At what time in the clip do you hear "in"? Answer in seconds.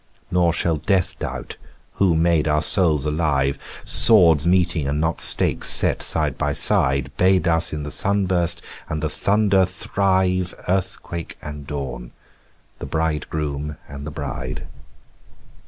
7.71-7.83